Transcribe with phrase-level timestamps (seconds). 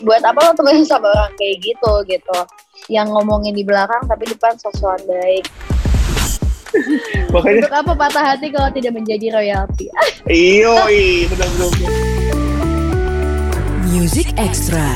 [0.00, 2.38] buat apa lo temenan sama orang kayak gitu gitu.
[2.88, 5.44] Yang ngomongin di belakang tapi depan sosokan baik.
[7.34, 9.92] Makanya untuk apa patah hati kalau tidak menjadi royalti?
[10.30, 10.72] Iyo,
[11.28, 11.92] benar benar.
[13.90, 14.88] Music Extra.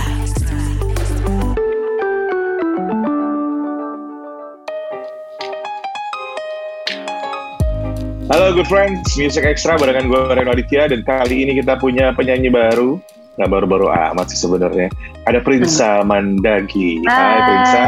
[8.25, 12.49] Halo good friends, Music Extra barengan gue Reno Aditya dan kali ini kita punya penyanyi
[12.49, 12.97] baru
[13.35, 14.88] nggak baru-baru amat sih sebenarnya.
[15.26, 17.02] Ada Prinsa Mandagi.
[17.06, 17.83] Hai Prinsa,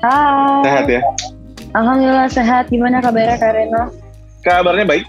[0.00, 1.00] Hai sehat ya?
[1.76, 3.92] Alhamdulillah sehat gimana kabarnya Kak Reno
[4.40, 5.04] Kabarnya baik.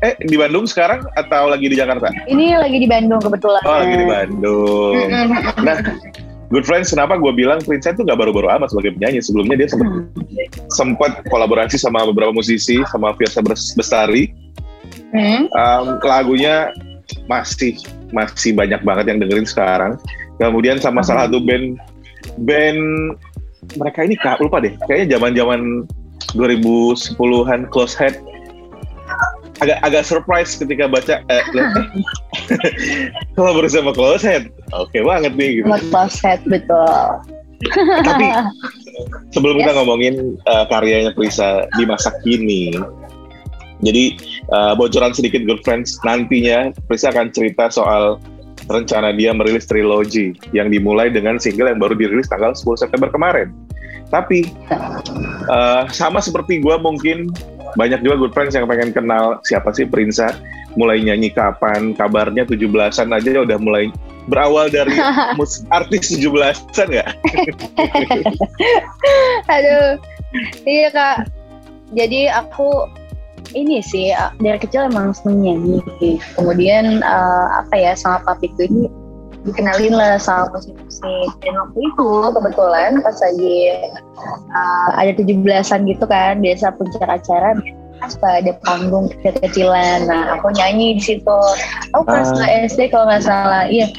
[0.00, 2.08] Eh di Bandung sekarang atau lagi di Jakarta?
[2.24, 4.96] ini lagi di Bandung kebetulan Oh lagi di Bandung.
[5.60, 5.76] Nah,
[6.48, 9.20] good friends, kenapa gue bilang Prinsa itu nggak baru-baru amat sebagai penyanyi?
[9.20, 9.92] Sebelumnya dia sempat
[10.72, 14.32] sempat kolaborasi sama beberapa musisi, sama Bes- Bestari.
[15.12, 15.52] Hmm.
[15.52, 16.72] Um, lagunya
[17.28, 17.76] masih
[18.10, 19.92] masih banyak banget yang dengerin sekarang.
[20.40, 21.76] Kemudian sama salah satu band
[22.44, 22.80] band
[23.76, 24.74] mereka ini kak lupa deh.
[24.88, 25.84] Kayaknya zaman-zaman
[26.36, 28.18] 2010-an Close Head
[29.60, 34.48] agak agak surprise ketika baca eh, lihat, eh, kolaborasi sama Close Head.
[34.72, 35.66] Oke banget nih gitu.
[35.68, 37.00] Sama closet betul
[38.08, 38.26] Tapi
[39.36, 39.78] sebelum kita Yes.
[39.78, 40.14] ngomongin
[40.48, 42.72] uh, karyanya Prisa di masa kini,
[43.80, 44.16] jadi
[44.52, 48.20] uh, bocoran sedikit good friends nantinya Prisa akan cerita soal
[48.68, 53.50] rencana dia merilis trilogi yang dimulai dengan single yang baru dirilis tanggal 10 September kemarin.
[54.10, 54.46] Tapi
[55.48, 57.30] uh, sama seperti gue mungkin
[57.78, 60.34] banyak juga good friends yang pengen kenal siapa sih Prinsa,
[60.74, 63.90] mulai nyanyi kapan, kabarnya 17-an aja udah mulai
[64.26, 64.98] berawal dari
[65.38, 67.10] mus- artis 17-an nggak?
[69.54, 69.90] Aduh,
[70.66, 71.30] iya kak.
[71.94, 72.86] Jadi aku
[73.56, 75.78] ini sih dari kecil emang seneng nyanyi.
[76.38, 78.86] Kemudian eh, apa ya sama papiku ini
[79.48, 81.28] dikenalin lah sama musik-musik.
[81.40, 83.56] Dan waktu itu kebetulan pas lagi
[84.52, 87.56] eh, ada 17-an gitu kan, biasa puncak acara
[88.08, 90.08] suka ada panggung kecil-kecilan.
[90.08, 91.40] Nah, aku nyanyi di situ.
[91.92, 92.64] Aku kelas Ah.
[92.64, 93.68] 2 SD kalau nggak salah.
[93.68, 93.92] Iya.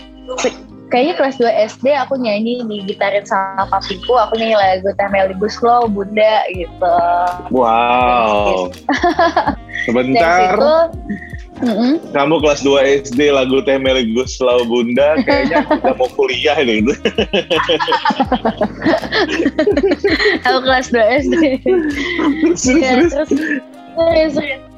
[0.92, 5.88] Kayaknya kelas 2 SD aku nyanyi di gitarin sama papiku, aku nyanyi lagu Temeligus Slow,
[5.88, 6.96] Bunda gitu.
[7.48, 8.68] Wow.
[9.88, 10.76] Sebentar, situ,
[11.64, 11.96] mm-mm.
[12.12, 16.94] kamu kelas 2 SD lagu Teh Meligus Lau Bunda kayaknya udah mau kuliah ini gitu.
[20.46, 21.36] aku kelas 2 SD.
[22.54, 23.12] Serius, Iya, serius.
[23.16, 23.30] terus
[23.96, 24.71] serius, serius.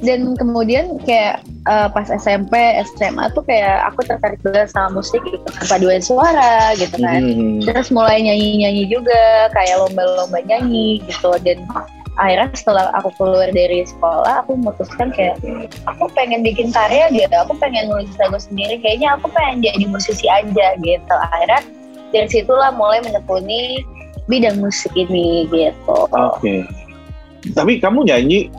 [0.00, 2.56] Dan kemudian kayak eh, pas SMP
[2.96, 7.20] SMA tuh kayak aku tertarik banget sama musik gitu paduan suara gitu kan.
[7.20, 7.60] Hmm.
[7.60, 11.36] terus mulai nyanyi nyanyi juga kayak lomba-lomba nyanyi gitu.
[11.44, 11.68] Dan
[12.16, 15.36] akhirnya setelah aku keluar dari sekolah aku memutuskan kayak
[15.84, 17.34] aku pengen bikin karya gitu.
[17.44, 18.80] Aku pengen nulis lagu sendiri.
[18.80, 21.14] Kayaknya aku pengen jadi musisi aja gitu.
[21.28, 21.60] Akhirnya
[22.10, 23.84] dari situlah mulai menekuni
[24.32, 26.08] bidang musik ini gitu.
[26.08, 26.64] Oke.
[27.52, 28.52] Tapi kamu nyanyi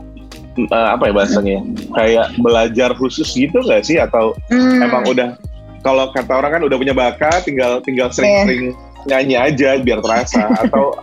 [0.56, 1.58] eh, apa ya bahasanya?
[1.92, 4.84] Kayak belajar khusus gitu nggak sih atau Hmm.
[4.84, 5.36] emang udah
[5.82, 10.94] kalau kata orang kan udah punya bakat tinggal tinggal sering-sering nyanyi aja biar terasa atau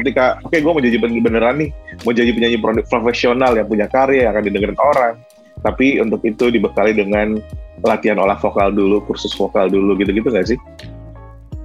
[0.00, 1.70] ketika oke gue mau jadi ben- beneran nih
[2.02, 5.14] mau jadi penyanyi pro- profesional yang punya karya yang akan didengerin orang
[5.62, 7.38] tapi untuk itu dibekali dengan
[7.86, 10.58] latihan olah vokal dulu kursus vokal dulu gitu-gitu nggak sih?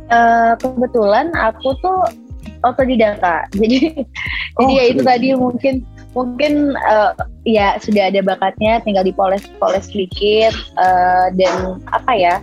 [0.10, 2.06] Eh, kebetulan aku tuh
[2.62, 3.94] otodidak kak jadi
[4.62, 5.82] Oh, jadi ya itu tadi mungkin
[6.18, 7.12] mungkin eh,
[7.46, 12.36] ya sudah ada bakatnya tinggal dipoles-poles sedikit eh, dan apa ya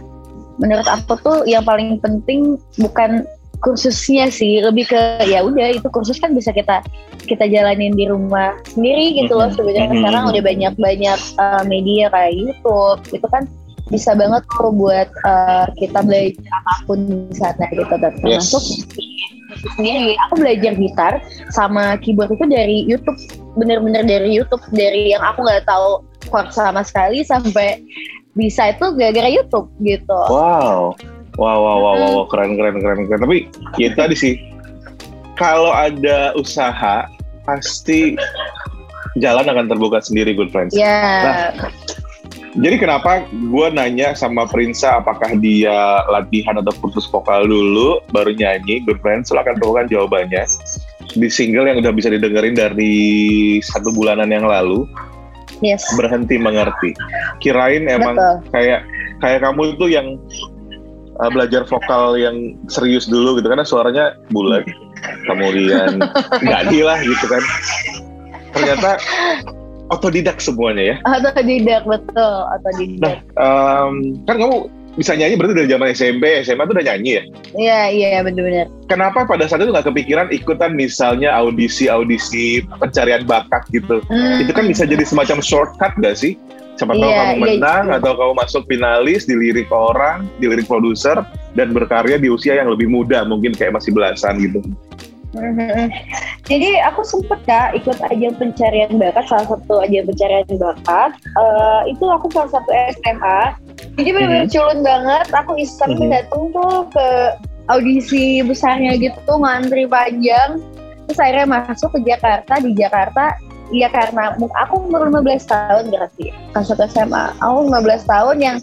[0.56, 3.26] menurut aku tuh yang paling penting bukan
[3.64, 6.84] kursusnya sih lebih ke ya udah itu kursus kan bisa kita
[7.24, 9.48] kita jalanin di rumah sendiri gitu loh.
[9.48, 9.96] Sebenarnya Mhm.
[10.04, 13.48] sekarang udah banyak banyak eh, media kayak YouTube itu kan
[13.88, 17.94] bisa banget tuh buat eh, kita belajar apa pun di sana gitu.
[17.96, 18.52] Yes.
[18.52, 18.62] termasuk
[19.46, 20.12] musik sendiri.
[20.28, 21.12] Aku belajar gitar
[21.48, 23.16] sama keyboard itu dari YouTube
[23.56, 27.80] bener-bener dari YouTube dari yang aku nggak tahu chord sama sekali sampai
[28.36, 30.20] bisa itu gara-gara YouTube gitu.
[30.28, 30.92] Wow,
[31.40, 33.20] wow, wow, wow, wow, keren, keren, keren, keren.
[33.24, 33.36] Tapi
[33.80, 34.34] ya tadi sih,
[35.40, 37.08] kalau ada usaha
[37.48, 38.14] pasti
[39.16, 40.76] jalan akan terbuka sendiri, good friends.
[40.76, 41.52] ya.
[41.56, 41.72] Nah,
[42.56, 48.80] Jadi kenapa gue nanya sama Prinsa apakah dia latihan atau kursus vokal dulu baru nyanyi,
[48.88, 50.40] good friends, lo akan temukan jawabannya
[51.16, 52.96] di single yang udah bisa didengerin dari
[53.64, 54.84] satu bulanan yang lalu,
[55.64, 55.84] yes.
[55.96, 56.92] Berhenti mengerti.
[57.40, 58.36] Kirain emang betul.
[58.52, 58.80] kayak
[59.24, 60.06] kayak kamu itu yang
[61.20, 64.64] uh, belajar vokal yang serius dulu gitu karena suaranya bulat
[65.24, 66.00] kemudian
[66.52, 67.42] gadi lah gitu kan.
[68.56, 68.90] Ternyata
[69.94, 70.96] otodidak semuanya ya.
[71.04, 73.00] Otodidak betul otodidak.
[73.00, 73.92] Nah em,
[74.28, 74.56] kan kamu
[74.96, 77.22] bisa nyanyi berarti dari zaman SMP, SMA tuh udah nyanyi ya?
[77.52, 78.66] Iya, iya benar-benar.
[78.88, 84.00] Kenapa pada saat itu nggak kepikiran ikutan misalnya audisi-audisi pencarian bakat gitu?
[84.08, 84.40] Hmm.
[84.40, 86.40] Itu kan bisa jadi semacam shortcut gak sih?
[86.76, 91.24] Siapa tahu yeah, kamu iya, menang yeah, atau kamu masuk finalis, dilirik orang, dilirik produser,
[91.56, 94.60] dan berkarya di usia yang lebih muda, mungkin kayak masih belasan gitu.
[95.36, 95.86] Mm-hmm.
[96.48, 101.10] Jadi aku sempet kak ikut ajang pencarian bakat, salah satu ajang pencarian bakat.
[101.36, 103.40] Uh, itu aku salah satu SMA.
[104.00, 104.54] Jadi benar-benar mm-hmm.
[104.56, 105.26] culun banget.
[105.36, 106.12] Aku iseng mm-hmm.
[106.12, 107.08] datang tuh ke
[107.68, 110.62] audisi besarnya gitu, ngantri panjang.
[111.06, 112.52] Terus akhirnya masuk ke Jakarta.
[112.58, 113.24] Di Jakarta,
[113.70, 114.34] ya karena
[114.64, 116.32] aku umur 15 tahun berarti.
[116.56, 117.36] Kan satu SMA.
[117.44, 118.56] Aku 15 tahun yang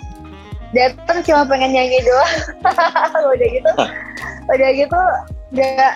[0.73, 2.33] datang cuma pengen nyanyi doang.
[3.33, 3.71] udah gitu,
[4.49, 5.01] udah gitu
[5.53, 5.94] nggak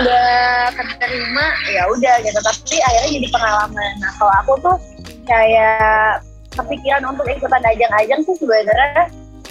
[0.00, 2.38] nggak keterima ya udah gitu.
[2.38, 3.92] Tapi akhirnya jadi pengalaman.
[3.98, 4.76] Nah kalau aku tuh
[5.26, 6.22] kayak
[6.54, 9.06] kepikiran untuk ikutan ajang-ajang sih sebenarnya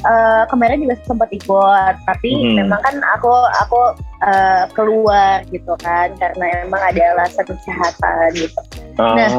[0.08, 1.94] uh, kemarin juga sempat ikut.
[2.08, 2.56] Tapi hmm.
[2.64, 3.34] memang kan aku
[3.68, 3.82] aku
[4.24, 8.62] uh, keluar gitu kan karena emang ada alasan kesehatan gitu.
[9.00, 9.16] Oh.
[9.16, 9.32] nah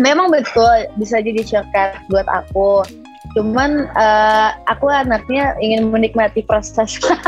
[0.00, 2.80] memang betul bisa jadi shortcut buat aku
[3.38, 6.98] cuman uh, aku anaknya ingin menikmati proses.
[7.00, 7.22] Oke.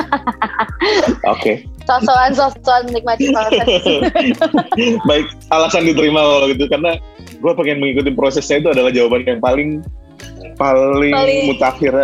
[1.24, 1.56] okay.
[1.86, 3.68] Sosokan sosokan menikmati proses.
[5.08, 6.98] Baik, alasan diterima kalau gitu karena
[7.38, 9.84] gue pengen mengikuti prosesnya itu adalah jawaban yang paling
[10.58, 11.44] paling, paling...
[11.54, 11.94] mutakhir.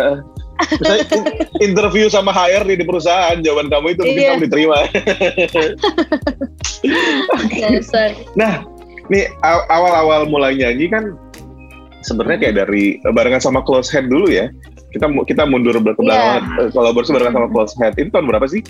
[0.61, 1.05] Misalnya
[1.67, 4.29] interview sama HR di perusahaan, jawaban kamu itu mungkin iya.
[4.33, 4.77] kamu diterima.
[8.37, 8.61] nah,
[9.09, 9.25] nih
[9.67, 11.17] awal-awal mulai nyanyi kan
[12.01, 14.49] sebenarnya kayak dari barengan sama close head dulu ya.
[14.91, 16.69] Kita kita mundur ke belakang yeah.
[16.75, 17.93] kolaborasi barengan sama close head.
[17.95, 18.61] Itu tahun berapa sih?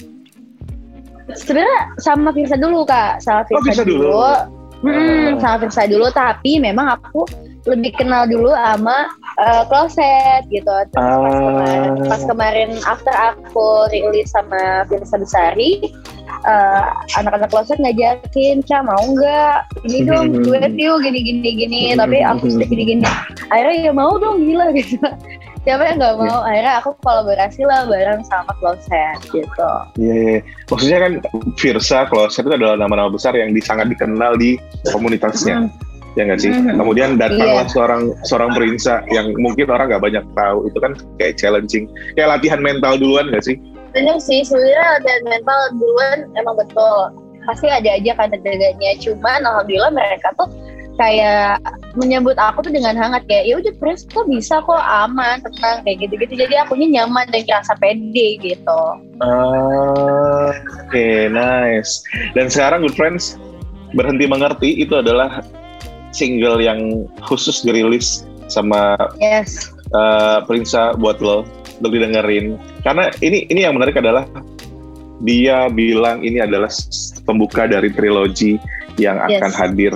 [1.32, 4.04] Sebenarnya sama Firsa dulu kak, sama Firsa, oh, Firsa dulu.
[4.12, 4.34] dulu.
[4.82, 7.24] Hmm, sama Firsa dulu, tapi memang aku
[7.70, 10.70] lebih kenal dulu sama uh, Closet gitu.
[10.94, 11.38] Terus pas, ah.
[11.38, 15.82] kemarin, pas kemarin after aku rilis sama Firsa Besari,
[16.46, 16.90] uh,
[17.22, 19.58] anak-anak Closet ngajakin, Ca mau nggak?
[19.86, 21.82] Ini dong, duet yuk, gini gini gini.
[21.94, 23.06] Tapi aku sedikit gini gini.
[23.54, 24.98] Akhirnya ya mau dong, gila gitu.
[25.62, 26.42] Siapa yang nggak mau?
[26.42, 29.70] Akhirnya aku kolaborasi lah bareng sama Closet gitu.
[30.02, 30.40] Iya, yeah, yeah.
[30.74, 31.12] maksudnya kan
[31.62, 34.58] Firsa Closet itu adalah nama-nama besar yang sangat dikenal di
[34.90, 35.70] komunitasnya.
[36.20, 36.52] Ya nggak sih?
[36.52, 36.76] Mm-hmm.
[36.76, 37.72] Kemudian datanglah yeah.
[37.72, 41.88] seorang seorang perinsa yang mungkin orang nggak banyak tahu itu kan kayak challenging,
[42.20, 43.56] kayak latihan mental duluan nggak sih?
[43.96, 47.16] Benar sih, sebenarnya latihan mental duluan emang betul.
[47.48, 50.52] Pasti ada aja kan teganya, cuman alhamdulillah mereka tuh
[51.00, 51.58] kayak
[51.98, 55.98] menyambut aku tuh dengan hangat kayak ya udah pres kok bisa kok aman tenang kayak
[56.06, 58.82] gitu-gitu jadi akunya nyaman dan kerasa pede gitu.
[59.24, 62.04] Uh, Oke okay, nice.
[62.38, 63.40] Dan sekarang good friends
[63.98, 65.44] berhenti mengerti itu adalah
[66.12, 69.72] single yang khusus dirilis sama yes.
[69.96, 71.48] uh, Prinsa buat lo
[71.80, 72.60] untuk didengerin.
[72.84, 74.28] Karena ini ini yang menarik adalah
[75.24, 76.70] dia bilang ini adalah
[77.24, 78.60] pembuka dari trilogi
[79.00, 79.58] yang akan yes.
[79.58, 79.94] hadir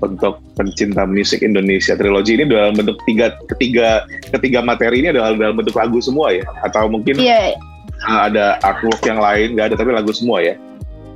[0.00, 1.98] untuk pencinta musik Indonesia.
[1.98, 6.46] Trilogi ini dalam bentuk tiga ketiga ketiga materi ini adalah dalam bentuk lagu semua ya,
[6.64, 7.52] atau mungkin yeah.
[8.08, 10.56] ada artwork yang lain nggak ada tapi lagu semua ya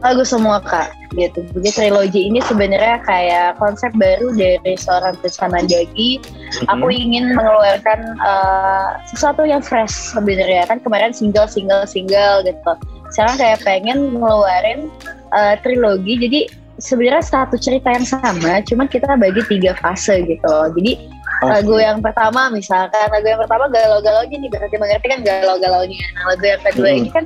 [0.04, 0.92] lagu semua kak.
[1.16, 1.46] Gitu.
[1.56, 6.68] Jadi trilogi ini sebenarnya kayak konsep baru dari seorang Tristan Jagi mm-hmm.
[6.68, 10.68] aku ingin mengeluarkan uh, sesuatu yang fresh sebenarnya.
[10.68, 12.72] Kan kemarin single single single gitu.
[13.14, 14.92] Sekarang kayak pengen ngeluarin
[15.32, 16.18] uh, trilogi.
[16.18, 16.40] Jadi
[16.82, 20.54] sebenarnya satu cerita yang sama cuman kita bagi tiga fase gitu.
[20.74, 21.50] Jadi Okay.
[21.50, 25.98] Lagu yang pertama misalkan lagu yang pertama galau-galaunya nih berarti mengerti kan galau-galaunya.
[26.14, 26.98] Nah lagu yang kedua hmm.
[27.02, 27.24] ini kan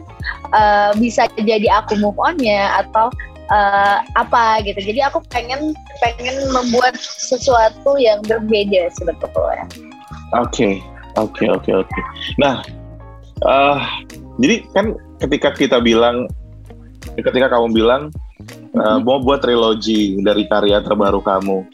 [0.57, 3.13] uh, bisa jadi aku move onnya atau
[3.53, 4.81] uh, apa gitu.
[4.81, 9.67] Jadi aku pengen pengen membuat sesuatu yang berbeda sebetulnya.
[10.37, 10.75] Oke, okay.
[11.17, 11.89] oke, okay, oke, okay, oke.
[11.89, 12.03] Okay.
[12.41, 12.61] Nah,
[13.45, 13.81] uh,
[14.41, 16.29] jadi kan ketika kita bilang,
[17.17, 18.03] ketika kamu bilang
[18.77, 21.65] uh, mau buat trilogi dari karya terbaru kamu,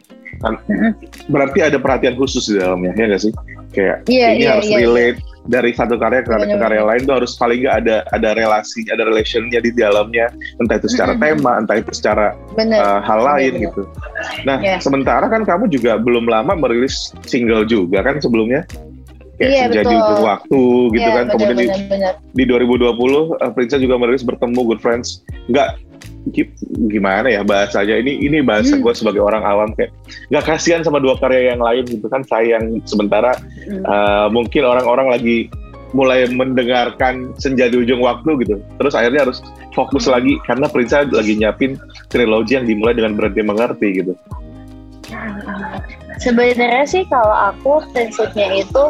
[1.33, 3.33] berarti ada perhatian khusus di dalamnya ya nggak sih
[3.75, 5.49] kayak yeah, ini yeah, harus yeah, relate yeah.
[5.51, 9.03] dari satu karya ke, ke karya lain tuh harus paling nggak ada ada relasi ada
[9.05, 10.31] relationnya di dalamnya
[10.63, 11.43] entah itu secara mm-hmm.
[11.43, 13.65] tema entah itu secara uh, hal lain bener.
[13.69, 13.83] gitu
[14.47, 14.79] nah yeah.
[14.79, 18.65] sementara kan kamu juga belum lama merilis single juga kan sebelumnya
[19.35, 20.63] kayak iya, jadi ujung waktu
[20.95, 22.15] gitu yeah, kan bener, kemudian bener, di, bener.
[22.39, 22.95] di 2020
[23.43, 25.69] uh, Prince juga merilis bertemu Good Friends nggak
[26.89, 28.83] gimana ya bahasanya ini ini bahasa hmm.
[28.83, 29.93] gue sebagai orang awam kayak
[30.33, 33.37] nggak kasihan sama dua karya yang lain gitu kan sayang sementara
[33.69, 33.85] hmm.
[33.85, 35.53] uh, mungkin orang-orang lagi
[35.95, 39.45] mulai mendengarkan senja di ujung waktu gitu terus akhirnya harus
[39.77, 40.15] fokus hmm.
[40.17, 41.77] lagi karena Prince lagi nyiapin
[42.09, 44.13] trilogi yang dimulai dengan berhenti mengerti gitu
[46.19, 48.85] sebenarnya sih kalau aku prinsipnya itu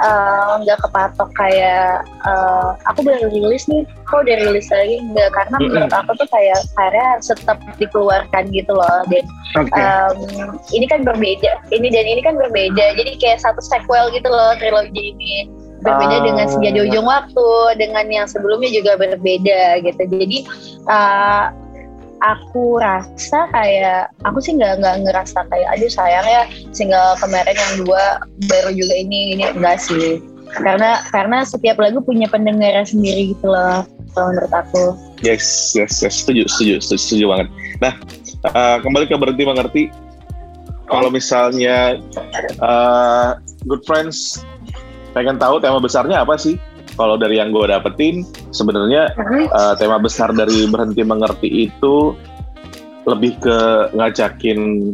[0.00, 5.30] uh, nggak uh, kepatok kayak uh, aku udah rilis nih kok udah rilis lagi enggak
[5.34, 5.72] karena mm -hmm.
[5.74, 9.24] menurut aku tuh kayak karya harus tetap dikeluarkan gitu loh dan
[9.58, 9.82] okay.
[9.82, 10.16] um,
[10.70, 15.14] ini kan berbeda ini dan ini kan berbeda jadi kayak satu sequel gitu loh trilogi
[15.14, 15.34] ini.
[15.84, 20.02] Berbeda uh, dengan senja di ujung waktu dengan yang sebelumnya juga berbeda gitu.
[20.08, 20.38] Jadi
[20.88, 21.52] uh,
[22.24, 27.74] aku rasa kayak aku sih nggak nggak ngerasa kayak aduh sayang ya single kemarin yang
[27.84, 29.44] dua baru juga ini ini.
[29.52, 30.24] Enggak sih.
[30.56, 34.84] Karena karena setiap lagu punya pendengar sendiri gitu loh kalau menurut aku.
[35.24, 36.22] Yes yes yes.
[36.22, 37.48] Setuju setuju setuju, setuju banget.
[37.82, 37.92] Nah
[38.52, 39.84] uh, kembali ke berhenti mengerti.
[40.86, 41.98] Kalau misalnya
[42.62, 43.34] uh,
[43.66, 44.46] good friends
[45.18, 46.54] pengen tahu tema besarnya apa sih?
[46.96, 48.22] Kalau dari yang gue dapetin
[48.54, 49.10] sebenarnya
[49.52, 52.14] uh, tema besar dari berhenti mengerti itu
[53.04, 53.58] lebih ke
[53.92, 54.90] ngajakin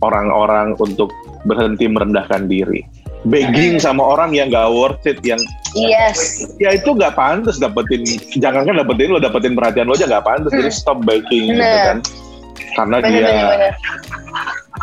[0.00, 1.12] orang-orang untuk
[1.44, 2.84] berhenti merendahkan diri
[3.28, 5.40] begging sama orang yang gak worth it yang
[5.76, 8.04] yes ya itu gak pantas dapetin
[8.40, 11.98] jangan kan dapetin lo dapetin perhatian lo aja gak pantas jadi stop begging gitu kan
[12.70, 13.30] karena bener, dia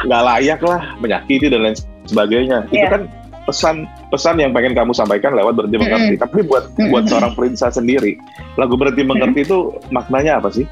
[0.05, 2.75] nggak layak lah menyakiti dan lain sebagainya yeah.
[2.75, 2.91] itu iya.
[2.91, 3.01] kan
[3.47, 6.13] pesan pesan yang pengen kamu sampaikan lewat berhenti mengerti.
[6.13, 6.23] Mm -hmm.
[6.27, 6.91] Tapi buat mm -hmm.
[6.91, 8.19] buat seorang Prinsa sendiri,
[8.59, 10.67] lagu berhenti mengerti itu maknanya apa sih?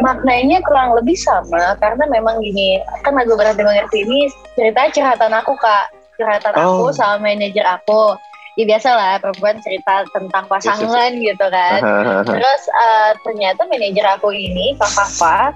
[0.00, 5.52] Maknanya kurang lebih sama karena memang gini, kan lagu berhenti mengerti ini cerita curhatan aku
[5.60, 6.82] kak, curhatan oh.
[6.82, 8.16] aku sama manajer aku.
[8.56, 11.24] Ya biasa lah perempuan cerita tentang pasangan yes, yes.
[11.28, 11.80] gitu kan.
[12.24, 15.52] Terus uh, ternyata manajer aku ini Kak Kafa,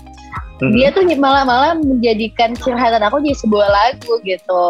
[0.60, 0.72] hmm.
[0.76, 4.64] dia tuh malah-malah menjadikan curhatan aku jadi sebuah lagu gitu.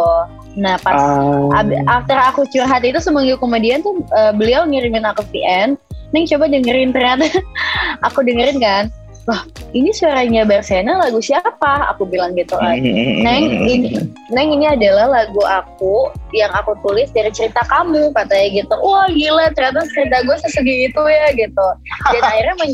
[0.54, 1.50] Nah pas uh...
[1.90, 5.74] after aku curhat itu seminggu kemudian tuh uh, beliau ngirimin aku VN,
[6.10, 7.26] Neng coba dengerin ternyata
[8.06, 8.84] aku dengerin kan,
[9.28, 9.42] wah
[9.76, 11.92] ini suaranya Barsena lagu siapa?
[11.94, 12.80] Aku bilang gitu kan.
[12.80, 18.74] Neng ini, Neng ini adalah lagu aku yang aku tulis dari cerita kamu katanya gitu.
[18.80, 21.66] Wah gila ternyata cerita gue sesegi itu ya gitu.
[22.10, 22.70] Dan akhirnya men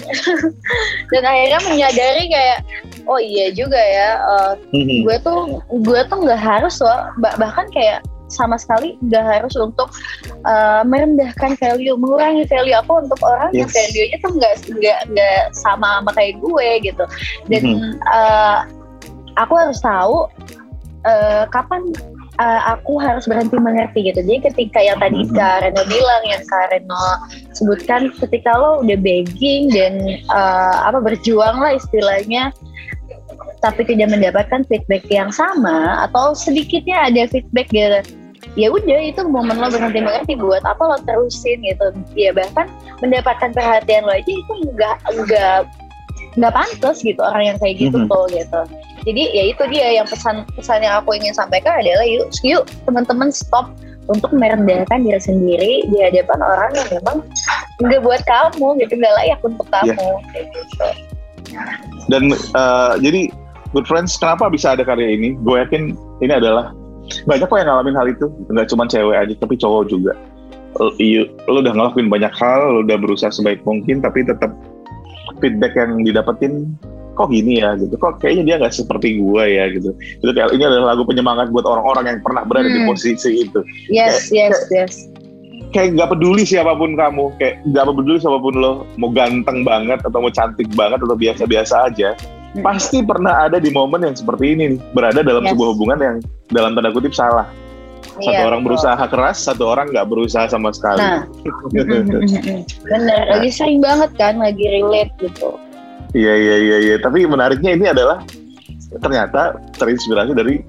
[1.12, 2.58] dan akhirnya menyadari kayak
[3.04, 4.10] oh iya juga ya.
[4.24, 9.90] Uh, gue tuh gue tuh nggak harus loh bahkan kayak sama sekali nggak harus untuk
[10.46, 13.58] uh, merendahkan value, mengurangi value aku untuk orang yes.
[13.62, 17.04] yang value-nya tuh nggak nggak nggak sama sama kayak gue gitu.
[17.46, 17.92] Dan mm-hmm.
[18.10, 18.58] uh,
[19.38, 20.26] aku harus tahu
[21.06, 21.82] uh, kapan
[22.42, 24.20] uh, aku harus berhenti mengerti gitu.
[24.22, 25.38] Jadi ketika yang tadi mm-hmm.
[25.38, 27.04] Kak Reno bilang, yang Kak Reno
[27.54, 32.50] sebutkan, ketika lo udah begging dan uh, apa berjuang lah istilahnya
[33.64, 38.00] tapi tidak mendapatkan feedback yang sama atau sedikitnya ada feedback gitu
[38.56, 42.66] ya udah itu momen lo berhenti mengerti buat apa lo terusin gitu ya bahkan
[43.04, 45.68] mendapatkan perhatian lo aja itu enggak enggak
[46.36, 48.12] nggak pantas gitu orang yang kayak gitu mm -hmm.
[48.12, 48.60] tuh gitu
[49.08, 53.28] jadi ya itu dia yang pesan pesan yang aku ingin sampaikan adalah yuk yuk teman-teman
[53.28, 53.72] stop
[54.06, 57.16] untuk merendahkan diri sendiri di hadapan orang yang memang
[57.84, 59.76] nggak buat kamu gitu nggak layak untuk iya.
[59.80, 60.44] kamu yeah.
[60.52, 60.88] gitu
[62.08, 62.22] dan
[62.54, 63.32] uh, jadi
[63.74, 65.34] Good Friends kenapa bisa ada karya ini?
[65.42, 66.72] Gue yakin ini adalah
[67.26, 70.12] banyak kok yang ngalamin hal itu, nggak cuma cewek aja tapi cowok juga.
[70.76, 70.92] Lo,
[71.48, 74.52] lo udah ngelakuin banyak hal, lo udah berusaha sebaik mungkin, tapi tetap
[75.40, 76.76] feedback yang didapetin
[77.16, 77.96] kok gini ya gitu.
[77.96, 79.90] Kok kayaknya dia nggak seperti gue ya gitu.
[80.20, 82.76] Itu kayak ini adalah lagu penyemangat buat orang-orang yang pernah berada hmm.
[82.76, 83.60] di posisi itu.
[83.88, 84.94] Yes kayak, yes yes.
[85.72, 89.98] kayak nggak peduli siapa pun kamu kayak nggak peduli siapa pun lo mau ganteng banget
[90.04, 92.12] atau mau cantik banget atau biasa-biasa aja
[92.60, 95.50] pasti pernah ada di momen yang seperti ini nih, berada dalam yes.
[95.56, 96.16] sebuah hubungan yang
[96.52, 97.48] dalam tanda kutip salah.
[98.16, 101.04] Satu iya, orang berusaha keras, satu orang nggak berusaha sama sekali.
[101.04, 101.28] Nah,
[102.88, 103.22] bener.
[103.28, 105.60] Lagi sering banget kan, lagi relate gitu.
[106.16, 106.96] Iya iya iya iya.
[106.96, 108.24] Tapi menariknya ini adalah
[109.04, 110.64] ternyata terinspirasi dari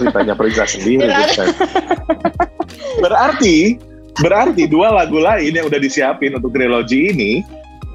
[0.00, 1.04] ceritanya Prinsa sendiri.
[1.12, 1.48] gitu kan.
[3.04, 3.76] Berarti
[4.20, 7.32] berarti dua lagu lain yang udah disiapin untuk trilogi ini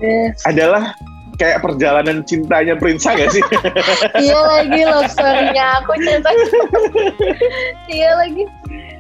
[0.02, 0.42] yes.
[0.50, 0.94] adalah
[1.38, 3.44] kayak perjalanan cintanya Prinsa gak sih?
[4.26, 6.30] iya lagi love story-nya aku cerita.
[7.96, 8.44] iya lagi.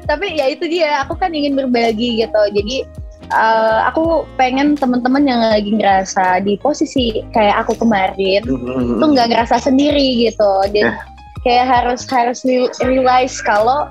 [0.07, 2.41] Tapi ya itu dia, aku kan ingin berbagi gitu.
[2.53, 2.85] Jadi
[3.33, 9.01] uh, aku pengen teman-teman yang lagi ngerasa di posisi kayak aku kemarin mm-hmm.
[9.01, 10.51] tuh nggak ngerasa sendiri gitu.
[10.71, 10.97] Dan eh.
[11.43, 12.45] kayak harus harus
[12.79, 13.89] realize kalau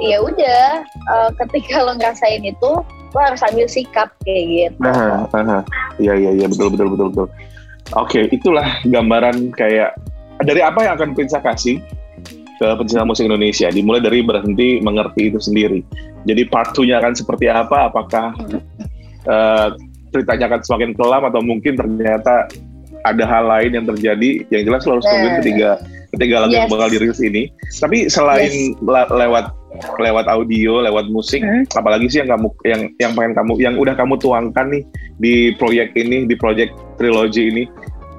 [0.00, 2.72] ya udah uh, ketika lo ngerasain itu
[3.10, 4.86] lo harus ambil sikap kayak gitu.
[4.86, 5.62] Nah, nah,
[5.98, 7.28] iya iya iya betul betul betul betul.
[7.98, 9.98] Oke, okay, itulah gambaran kayak
[10.46, 11.82] dari apa yang akan Prinsa kasih
[12.60, 13.66] ke pencinta musik Indonesia.
[13.72, 15.82] Dimulai dari berhenti mengerti itu sendiri.
[16.28, 17.88] Jadi part 2-nya akan seperti apa?
[17.88, 18.36] Apakah
[19.26, 19.68] uh,
[20.12, 22.46] ceritanya akan semakin kelam atau mungkin ternyata
[23.02, 24.44] ada hal lain yang terjadi?
[24.52, 25.70] Yang jelas lo harus tungguin ketiga
[26.10, 26.58] ketiga lagu yes.
[26.62, 27.42] yang bakal dirilis ini.
[27.74, 29.10] Tapi selain yes.
[29.10, 29.50] lewat
[30.02, 31.70] lewat audio, lewat musik, hmm.
[31.78, 34.82] apalagi sih yang kamu yang yang pengen kamu yang udah kamu tuangkan nih
[35.22, 37.64] di proyek ini, di proyek trilogi ini,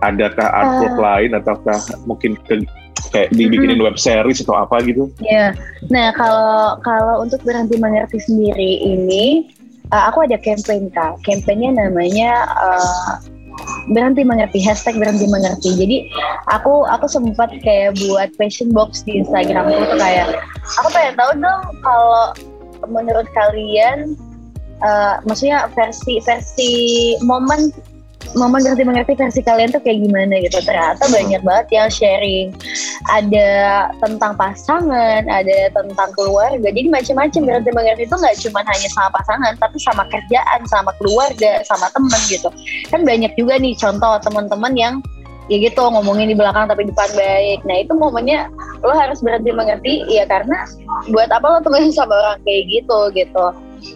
[0.01, 1.01] adakah artwork uh.
[1.01, 2.63] lain ataukah mungkin ke,
[3.11, 3.87] kayak dibikinin hmm.
[3.91, 5.11] web series atau apa gitu?
[5.19, 5.51] Iya.
[5.51, 5.89] Yeah.
[5.91, 9.51] Nah, kalau kalau untuk berhenti mengerti sendiri ini
[9.91, 11.19] uh, aku ada campaign kak.
[11.27, 13.11] Campaignnya namanya uh,
[13.91, 15.75] berhenti mengerti hashtag berhenti mengerti.
[15.75, 15.97] Jadi
[16.49, 20.27] aku aku sempat kayak buat passion box di Instagram aku tuh kayak
[20.81, 22.25] aku pengen tahu dong kalau
[22.89, 24.17] menurut kalian
[24.81, 26.71] uh, maksudnya versi versi
[27.21, 27.69] momen
[28.35, 30.57] momen berarti mengerti versi kalian tuh kayak gimana gitu.
[30.63, 32.47] Ternyata banyak banget yang sharing.
[33.11, 33.49] Ada
[33.99, 36.59] tentang pasangan ada tentang keluarga.
[36.71, 41.51] Jadi macam-macam berarti mengerti itu nggak cuma hanya sama pasangan tapi sama kerjaan sama keluarga
[41.67, 42.49] sama temen gitu.
[42.89, 44.95] Kan banyak juga nih contoh teman-teman yang
[45.49, 47.59] ya gitu ngomongin di belakang tapi depan baik.
[47.67, 48.47] Nah itu momennya
[48.85, 50.63] lo harus berhenti mengerti ya karena
[51.11, 53.45] buat apa lo temenan sama orang kayak gitu gitu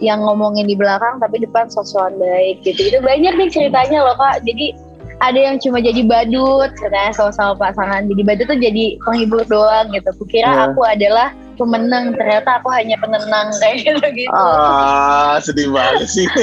[0.02, 2.92] yang ngomongin di belakang tapi depan sosokan baik gitu.
[2.92, 4.42] Itu banyak nih ceritanya loh kak.
[4.44, 4.76] Jadi
[5.24, 8.04] ada yang cuma jadi badut katanya sama-sama pasangan.
[8.04, 10.10] Jadi badut tuh jadi penghibur doang gitu.
[10.20, 10.64] Kukira yeah.
[10.68, 12.12] aku adalah pemenang.
[12.12, 14.32] Ternyata aku hanya penenang kayak gitu gitu.
[14.36, 16.26] Ah sedih banget sih.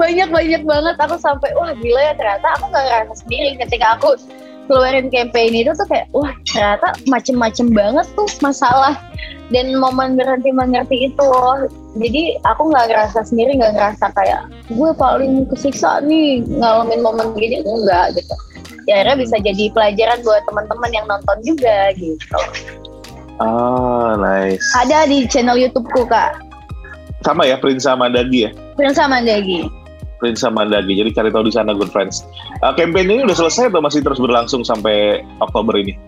[0.00, 0.96] Banyak banyak banget.
[1.00, 4.14] Aku sampai wah gila ya ternyata aku nggak ngerasa sendiri ketika aku
[4.72, 8.96] keluarin campaign itu tuh kayak wah ternyata macem-macem banget tuh masalah.
[9.52, 11.68] Dan momen berhenti mengerti itu loh.
[12.00, 17.60] Jadi aku nggak ngerasa sendiri nggak ngerasa kayak gue paling kesiksa nih ngalamin momen gini.
[17.60, 18.32] Enggak gitu.
[18.88, 22.40] Ya akhirnya bisa jadi pelajaran buat teman-teman yang nonton juga gitu.
[23.36, 24.64] Oh nice.
[24.80, 26.40] Ada di channel YouTubeku kak.
[27.20, 28.50] Sama ya Prince Mandagi ya?
[28.74, 29.81] Prince Mandagi
[30.22, 32.22] Prince Mandagi jadi cari tahu di sana good friends
[32.62, 35.98] uh, campaign ini udah selesai atau masih terus berlangsung sampai Oktober ini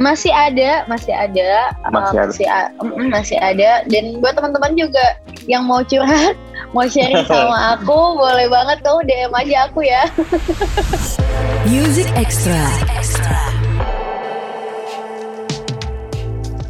[0.00, 3.70] masih ada, masih ada, masih uh, ada, masih, uh, masih ada.
[3.92, 6.32] Dan buat teman-teman juga yang mau curhat,
[6.74, 10.02] mau sharing sama aku, boleh banget kamu DM aja aku ya.
[11.70, 12.64] Music Extra.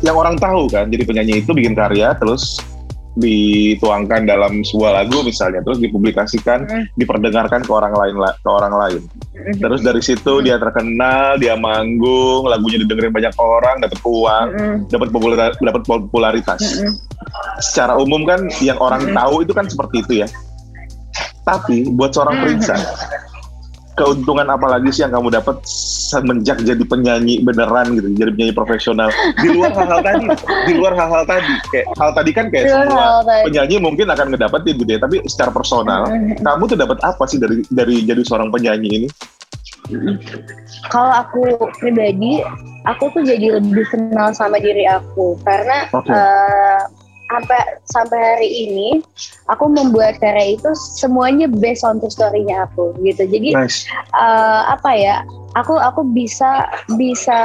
[0.02, 2.58] Yang orang tahu kan, jadi penyanyi itu bikin karya, terus
[3.12, 6.84] dituangkan dalam sebuah lagu misalnya terus dipublikasikan mm.
[6.96, 9.02] diperdengarkan ke orang lain ke orang lain
[9.36, 9.60] mm.
[9.60, 14.76] terus dari situ dia terkenal dia manggung lagunya didengerin banyak orang dapat uang mm.
[14.88, 16.60] dapat popularitas dapat popularitas
[17.60, 20.28] secara umum kan yang orang tahu itu kan seperti itu ya
[21.44, 22.48] tapi buat seorang mm.
[23.92, 25.60] Keuntungan apa lagi sih yang kamu dapat
[26.12, 29.08] semenjak jadi penyanyi beneran gitu, jadi penyanyi profesional?
[29.40, 30.26] Di luar hal-hal tadi,
[30.68, 34.90] di luar hal-hal tadi, kayak hal tadi kan kayak semua penyanyi mungkin akan ngedapetin gitu
[34.96, 36.08] ya, tapi secara personal,
[36.40, 39.08] kamu tuh dapat apa sih dari dari jadi seorang penyanyi ini?
[40.88, 41.42] Kalau aku
[41.80, 42.40] pribadi,
[42.86, 45.36] aku tuh jadi lebih kenal sama diri aku.
[45.42, 46.12] Karena okay.
[46.12, 46.80] uh, eh,
[47.32, 48.88] sampai sampai hari ini
[49.48, 53.24] aku membuat karya itu semuanya based on the story-nya aku gitu.
[53.24, 53.88] Jadi nice.
[54.12, 55.16] uh, apa ya?
[55.52, 56.64] Aku aku bisa
[56.96, 57.40] bisa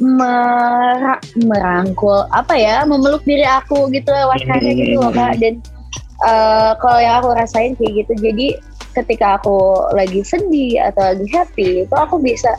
[0.00, 2.84] mer merangkul apa ya?
[2.88, 5.60] memeluk diri aku gitu lewat karya gitu loh Kak dan
[6.24, 8.12] uh, kalau yang aku rasain kayak gitu.
[8.20, 8.46] Jadi
[8.92, 12.52] ketika aku lagi sedih atau lagi happy itu aku bisa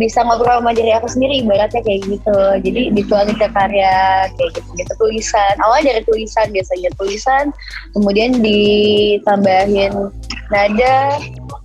[0.00, 2.38] bisa ngobrol sama diri aku sendiri ibaratnya kayak gitu.
[2.64, 5.54] Jadi dituangin ke karya kayak gitu gitu tulisan.
[5.60, 7.44] Awalnya dari tulisan biasanya tulisan.
[7.92, 9.92] Kemudian ditambahin
[10.52, 11.16] nada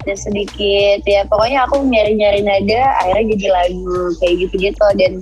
[0.08, 5.20] dan sedikit ya pokoknya aku nyari-nyari nada akhirnya jadi lagu kayak gitu gitu dan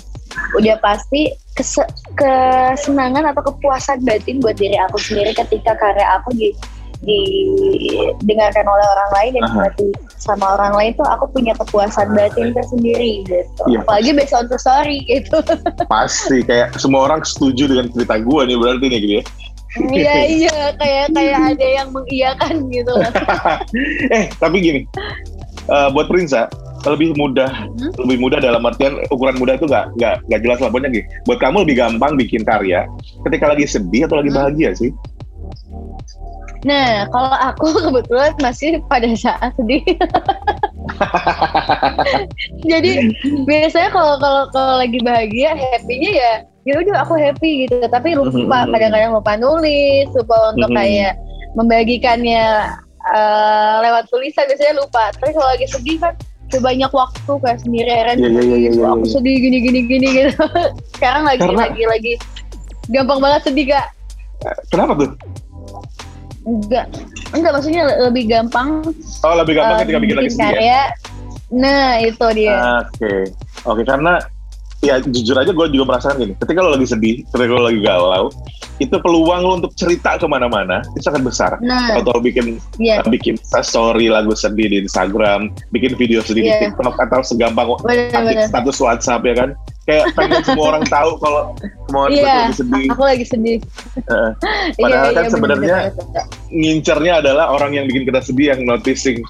[0.54, 1.82] udah pasti kes
[2.20, 6.54] kesenangan atau kepuasan batin buat diri aku sendiri ketika karya aku di
[7.06, 13.22] didengarkan oleh orang lain dan dinikmati sama orang lain tuh aku punya kepuasan batin tersendiri
[13.30, 13.62] gitu.
[13.70, 15.38] Iya, Apalagi based on the story gitu.
[15.94, 19.24] Pasti kayak semua orang setuju dengan cerita gue nih berarti nih gitu ya.
[19.92, 22.94] iya iya kayak kayak ada yang mengiyakan gitu.
[24.18, 24.82] eh tapi gini,
[25.70, 26.50] uh, buat Prinsa
[26.86, 27.98] lebih mudah hmm?
[28.06, 31.06] lebih mudah dalam artian ukuran mudah itu nggak nggak nggak jelas lah pokoknya gitu.
[31.30, 32.90] Buat kamu lebih gampang bikin karya
[33.30, 34.38] ketika lagi sedih atau lagi hmm?
[34.42, 34.92] bahagia sih?
[36.66, 39.86] Nah, kalau aku kebetulan masih pada saat sedih.
[42.72, 43.14] Jadi
[43.46, 46.32] biasanya kalau kalau kalau lagi bahagia, happy-nya ya
[46.66, 47.86] ya udah aku happy gitu.
[47.86, 48.74] Tapi lupa mm-hmm.
[48.74, 50.82] kadang-kadang lupa nulis, lupa untuk mm-hmm.
[50.82, 51.14] kayak
[51.54, 52.74] membagikannya
[53.14, 55.14] uh, lewat tulisan biasanya lupa.
[55.22, 56.18] Tapi kalau lagi sedih kan
[56.56, 60.46] banyak waktu kayak sendirian yeah, yeah, yeah, yeah, yeah, aku sedih gini gini gini gitu.
[60.98, 61.68] Sekarang lagi Karena...
[61.68, 62.14] lagi lagi
[62.90, 63.88] gampang banget sedih kak.
[64.72, 65.12] Kenapa tuh?
[66.46, 66.86] Enggak
[67.34, 68.86] enggak maksudnya lebih gampang
[69.26, 70.84] oh lebih gampang uh, ketika bikin lagi karya ya?
[71.54, 73.20] nah itu dia oke okay.
[73.66, 74.14] oke okay, karena
[74.86, 78.26] ya jujur aja gue juga merasakan gini ketika lo lagi sedih ketika lo lagi galau
[78.78, 83.02] itu peluang lo untuk cerita ke mana-mana itu sangat besar Nah, atau bikin iya.
[83.08, 86.54] bikin story lagu sedih di Instagram bikin video sedih Iya.
[86.54, 88.48] di TikTok atau segampang ketik Benar-benar.
[88.52, 89.50] status WhatsApp ya kan
[89.86, 91.54] kayak pengen semua orang tahu kalau
[91.90, 92.26] mau Iya.
[92.50, 93.58] lagi sedih Aku lagi sedih.
[94.02, 95.78] Iya, Padahal iya, kan bener, sebenarnya
[96.50, 99.22] ngincernya adalah orang yang bikin kita sedih yang noticing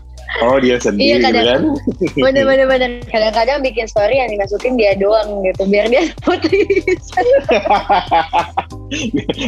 [0.41, 1.61] oh dia sedih Iya, gitu kadang- kan
[2.25, 7.07] bener bener bener kadang-kadang bikin story yang dimasukin dia doang gitu biar dia notice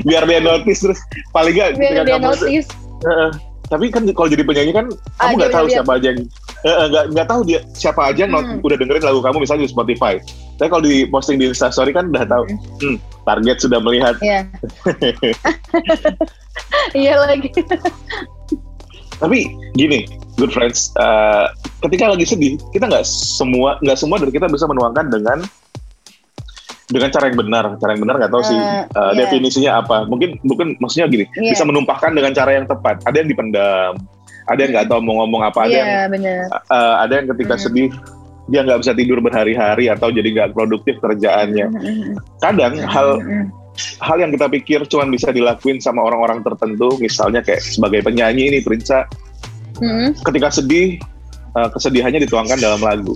[0.04, 2.68] biar dia notice terus paling gak biar dia kamu notice
[3.00, 3.30] Heeh.
[3.68, 4.86] tapi kan kalau jadi penyanyi kan
[5.18, 6.20] Ah, kamu nggak tahu siapa aja yang
[6.64, 8.62] nggak nggak tahu dia siapa aja not- Hmm.
[8.62, 10.14] udah dengerin lagu kamu misalnya di Spotify
[10.58, 12.44] tapi kalau di posting di Instastory kan udah tahu
[12.82, 14.42] hmm, target sudah melihat Iya.
[16.94, 17.50] iya lagi
[19.18, 21.46] tapi gini good friends eh,
[21.86, 25.40] ketika lagi sedih kita nggak semua nggak semua dari kita bisa menuangkan dengan
[26.88, 29.12] dengan cara yang benar cara yang benar nggak tahu sih Eh, eh, iya.
[29.18, 31.58] definisinya apa mungkin mungkin maksudnya gini Iya.
[31.58, 33.94] bisa menumpahkan dengan cara yang tepat ada yang dipendam
[34.48, 37.54] ada yang nggak tahu mau ngomong apa ada yang iya bener eh, ada yang ketika
[37.58, 37.64] Hmm.
[37.66, 37.90] sedih
[38.48, 41.68] dia nggak bisa tidur berhari-hari atau jadi nggak produktif kerjaannya.
[42.40, 43.20] Kadang hal
[44.02, 48.60] hal yang kita pikir cuma bisa dilakuin sama orang-orang tertentu misalnya kayak sebagai penyanyi ini
[48.66, 49.06] Prinsa
[49.78, 50.18] Mm-mm.
[50.26, 50.98] ketika sedih
[51.54, 53.14] eh, kesedihannya dituangkan dalam lagu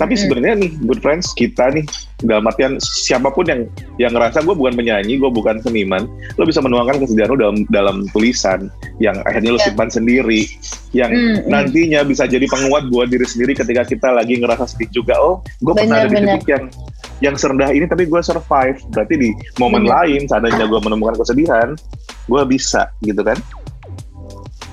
[0.00, 0.20] tapi Mm.
[0.24, 1.84] sebenarnya nih good friends kita nih
[2.24, 3.68] dalam artian siapa pun yang
[4.00, 6.08] yang ngerasa gue bukan penyanyi gue bukan seniman
[6.40, 9.68] lo bisa menuangkan kesedihan lo dalam dalam tulisan yang akhirnya lo Iya.
[9.68, 10.48] simpan sendiri
[10.96, 11.52] yang Mm, mm.
[11.52, 15.72] nantinya bisa jadi penguat buat diri sendiri ketika kita lagi ngerasa sedih juga oh gue
[15.76, 16.64] pernah ada di titik yang
[17.20, 19.28] yang serendah ini tapi gue survive berarti di
[19.60, 20.08] momen Benar.
[20.08, 21.76] lain seandainya gue menemukan kesedihan
[22.24, 23.36] gue bisa gitu kan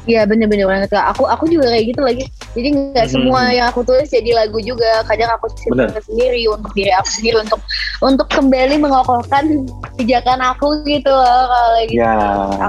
[0.08, 1.04] Iya bener-bener banget kak.
[1.12, 2.24] Aku aku juga kayak gitu lagi.
[2.56, 3.13] Jadi nggak Mhm.
[3.13, 5.04] semua yang aku tulis jadi lagu juga.
[5.04, 7.60] Kadang aku simpan sendiri untuk diri aku sendiri untuk
[8.00, 9.67] untuk kembali mengokohkan
[10.00, 12.00] pijakan aku gitu loh kalau lagi.
[12.00, 12.15] ya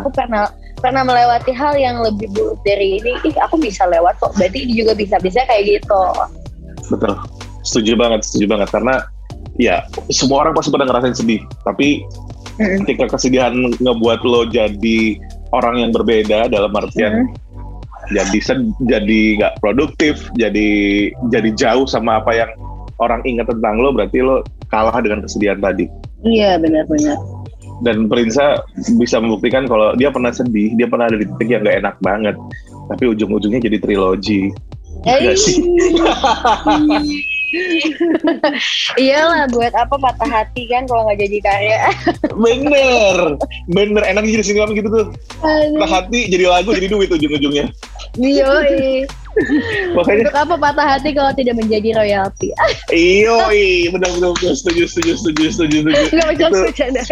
[0.03, 3.15] Aku pernah pernah melewati hal yang lebih buruk dari ini.
[3.23, 4.35] Ih aku bisa lewat kok.
[4.35, 6.03] Berarti ini juga bisa bisa kayak gitu.
[6.89, 7.13] betul
[7.63, 8.95] setuju banget setuju banget karena
[9.61, 12.01] ya semua orang pasti pernah ngerasain sedih tapi
[12.57, 12.81] Mm-mm.
[12.87, 15.21] ketika kesedihan ngebuat lo jadi
[15.51, 17.35] orang yang berbeda dalam artian Mm.
[18.11, 20.69] jadi sed- jadi nggak produktif jadi
[21.29, 22.51] jadi jauh sama apa yang
[22.97, 25.85] orang ingat tentang lo berarti lo kalah dengan kesedihan tadi
[26.21, 27.15] Iya benar-benar.
[27.79, 28.59] dan Prinsa
[28.97, 32.37] bisa membuktikan kalau dia pernah sedih dia pernah ada di titik yang nggak enak banget
[32.87, 34.51] tapi ujung-ujungnya jadi trilogi
[35.01, 35.63] Eh, Iya sih.
[39.01, 41.79] Iyalah buat apa patah hati kan kalau nggak jadi karya.
[42.45, 43.17] bener
[43.69, 45.07] bener enak jadi singgung gitu tuh
[45.41, 45.79] Aduh.
[45.79, 47.71] patah hati jadi lagu jadi duit ujung-ujungnya
[48.17, 49.07] Yoi.
[49.97, 52.51] makanya Untuk apa patah hati kalau tidak menjadi royalti?
[52.91, 53.39] iyo
[53.93, 57.03] bener bener bener setuju setuju setuju setuju setuju Enggak macam Itu- bercanda.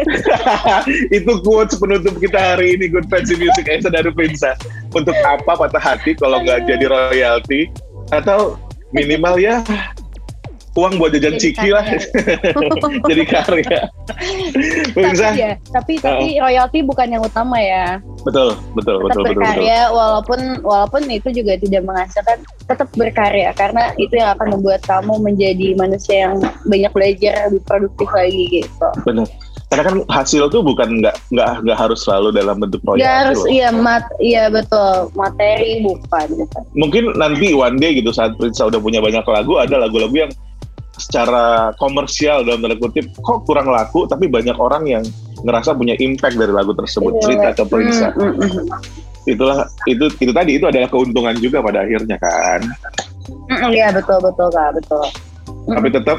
[1.13, 4.59] itu quotes penutup kita hari ini Good Fancy Music Esa dari Prinsa
[4.91, 7.71] untuk apa patah hati kalau nggak jadi royalti
[8.11, 8.59] atau
[8.91, 9.63] minimal ya
[10.77, 11.85] uang buat jajan Jadi ciki lah
[13.11, 13.81] jadi karya
[14.87, 17.99] tapi ya, tapi tapi royalti bukan yang utama ya.
[18.23, 23.51] betul betul Tetap betul betul betul berkarya walaupun walaupun itu juga tidak menghasilkan tetap berkarya
[23.57, 26.37] karena itu yang akan membuat kamu menjadi manusia yang
[26.69, 28.89] banyak belajar lebih produktif lagi gitu.
[29.09, 29.27] benar
[29.67, 33.41] karena kan hasil tuh bukan nggak nggak nggak harus selalu dalam bentuk Nggak royalti harus
[33.43, 33.51] loh.
[33.51, 36.27] iya mat iya betul materi bukan.
[36.39, 36.63] bukan.
[36.79, 40.31] mungkin nanti one day gitu saat Prinsa udah punya banyak lagu ada lagu-lagu yang
[40.97, 45.05] secara komersial dalam tanda kutip kok kurang laku tapi banyak orang yang
[45.45, 47.23] ngerasa punya impact dari lagu tersebut Iya.
[47.23, 48.67] cerita ke Prinsa Mm, mm, mm.
[49.27, 52.61] itulah itu itu tadi itu adalah keuntungan juga pada akhirnya kan
[53.27, 55.05] Mm, Iya betul betul kak betul.
[55.67, 56.19] tapi tetap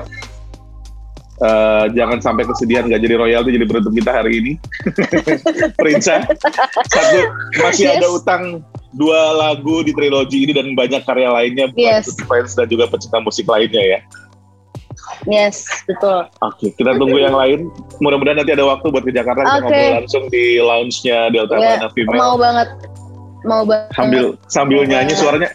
[1.37, 4.51] eh, jangan sampai kesedihan nggak jadi royalti jadi beruntung kita hari ini
[5.79, 6.21] Prinsa
[6.87, 7.17] satu
[7.57, 7.95] masih Yes.
[7.97, 8.43] ada utang
[8.91, 12.13] dua lagu di trilogi ini dan banyak karya lainnya buat Yes.
[12.25, 13.99] fans dan juga pecinta musik lainnya ya
[15.27, 16.23] Yes betul.
[16.39, 17.67] Oke, kita tunggu yang lain.
[17.99, 19.63] Mudah-mudahan nanti ada waktu buat ke Jakarta kita Oke.
[19.67, 22.69] ngobrol langsung di lounge-nya Delta Ya, Mana Female mau banget
[23.43, 23.91] mau banget.
[23.91, 25.19] sambil sambil Mau nyanyi banget.
[25.19, 25.49] suaranya.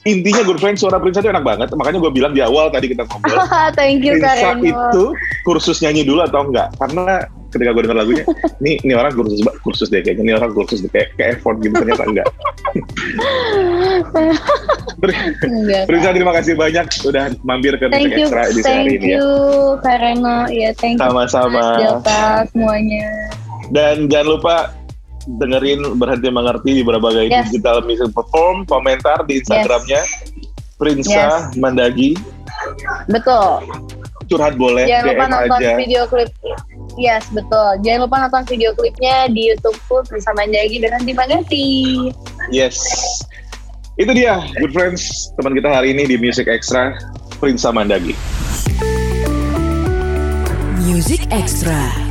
[0.00, 1.68] Intinya good friend suara Prinsa itu enak banget.
[1.70, 3.36] Makanya gue bilang di awal tadi kita ngobrol.
[3.76, 4.64] Thank you Prinsa Kak Reno.
[4.64, 5.04] itu
[5.42, 6.72] kursus nyanyi dulu atau enggak?
[6.78, 8.24] Karena ketika gue dengar lagunya,
[8.64, 11.74] nih ini orang kursus kursus deh kayaknya, ini orang kursus deh kayak, kayak effort gitu
[11.74, 12.26] ternyata enggak.
[15.86, 19.18] Prinsa terima kasih banyak udah mampir ke Thank Music you, Extra hari thank ini ya.
[19.18, 19.28] you
[19.80, 20.38] Kak Reno.
[20.48, 21.50] Ya thank you Sama-sama.
[21.60, 23.06] Mas Delta semuanya.
[23.70, 24.56] Dan jangan lupa
[25.36, 27.48] dengerin berhenti mengerti di berbagai Yes.
[27.48, 30.02] digital music platform, komentar di Instagramnya
[30.76, 31.56] Prinsa Yes.
[31.56, 32.16] Mandagi.
[33.06, 33.64] Betul.
[34.28, 35.74] curhat boleh Jangan lupa nonton aja.
[35.74, 36.30] video klip.
[37.00, 37.80] Yes, betul.
[37.80, 41.68] Jangan lupa nonton video klipnya di YouTubeku bersama Jagi dan Nanti Magati.
[42.52, 42.76] Yes.
[43.96, 46.92] Itu dia, good friends, teman kita hari ini di Music Extra,
[47.40, 48.12] Prince Mandagi.
[50.84, 52.09] Music Extra.